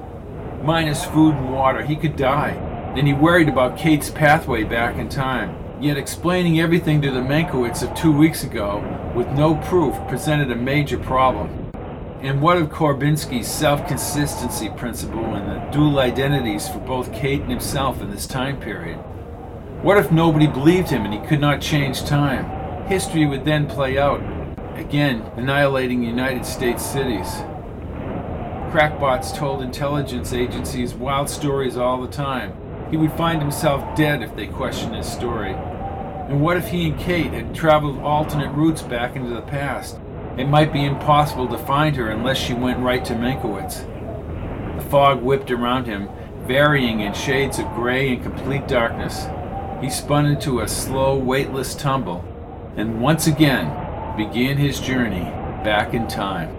Minus 0.64 1.04
food 1.04 1.36
and 1.36 1.52
water, 1.52 1.84
he 1.84 1.98
could 1.98 2.16
die 2.16 2.52
and 2.96 3.06
he 3.06 3.14
worried 3.14 3.50
about 3.50 3.78
Kate's 3.78 4.10
pathway 4.10 4.64
back 4.64 4.96
in 4.96 5.10
time. 5.10 5.54
Yet 5.82 5.98
explaining 5.98 6.62
everything 6.62 7.02
to 7.02 7.12
the 7.12 7.20
Mankiewicz 7.20 7.84
of 7.84 7.94
two 7.94 8.14
weeks 8.14 8.46
ago 8.46 8.80
with 9.14 9.28
no 9.32 9.56
proof 9.56 9.98
presented 10.08 10.50
a 10.50 10.56
major 10.56 10.98
problem. 10.98 11.74
And 12.22 12.42
what 12.42 12.58
of 12.58 12.70
Korbinski's 12.70 13.50
self 13.50 13.86
consistency 13.86 14.70
principle 14.78 15.36
and 15.36 15.46
the 15.46 15.72
dual 15.78 16.00
identities 16.00 16.70
for 16.70 16.80
both 16.80 17.12
Kate 17.12 17.42
and 17.42 17.50
himself 17.50 18.02
in 18.02 18.10
this 18.10 18.26
time 18.26 18.62
period? 18.62 18.98
What 19.82 19.98
if 19.98 20.12
nobody 20.12 20.48
believed 20.48 20.90
him 20.90 21.06
and 21.06 21.14
he 21.14 21.20
could 21.28 21.40
not 21.40 21.62
change 21.62 22.04
time? 22.04 22.86
History 22.88 23.26
would 23.26 23.46
then 23.46 23.68
play 23.68 23.98
out, 23.98 24.22
again 24.76 25.22
annihilating 25.36 26.04
United 26.04 26.46
States 26.46 26.86
cities. 26.86 27.28
Crackbots 28.72 29.36
told 29.36 29.62
intelligence 29.62 30.34
agencies 30.34 30.94
wild 30.94 31.30
stories 31.30 31.78
all 31.78 32.02
the 32.02 32.12
time 32.12 32.54
he 32.92 32.98
would 32.98 33.12
find 33.14 33.42
himself 33.42 33.96
dead 33.96 34.24
if 34.24 34.36
they 34.36 34.48
questioned 34.48 34.96
his 34.96 35.10
story. 35.10 35.54
And 35.54 36.42
what 36.42 36.58
if 36.58 36.68
he 36.68 36.90
and 36.90 37.00
Kate 37.00 37.32
had 37.32 37.54
traveled 37.54 38.00
alternate 38.00 38.52
routes 38.52 38.82
back 38.82 39.16
into 39.16 39.30
the 39.30 39.42
past? 39.42 40.00
It 40.38 40.48
might 40.48 40.74
be 40.74 40.86
impossible 40.86 41.48
to 41.50 41.58
find 41.58 41.96
her 41.96 42.10
unless 42.10 42.38
she 42.38 42.54
went 42.54 42.80
right 42.80 43.04
to 43.06 43.14
Mankiewicz. 43.14 44.78
The 44.78 44.90
fog 44.90 45.22
whipped 45.22 45.52
around 45.52 45.86
him, 45.86 46.10
varying 46.48 47.02
in 47.02 47.14
shades 47.14 47.60
of 47.60 47.74
gray 47.76 48.14
and 48.14 48.24
complete 48.24 48.68
darkness. 48.68 49.26
He 49.82 49.90
spun 49.90 50.26
into 50.26 50.60
a 50.60 50.68
slow, 50.68 51.18
weightless 51.18 51.74
tumble, 51.74 52.26
and 52.76 53.02
once 53.02 53.28
again 53.28 53.68
began 54.18 54.58
his 54.58 54.80
journey 54.80 55.24
back 55.64 55.94
in 55.94 56.08
time. 56.08 56.59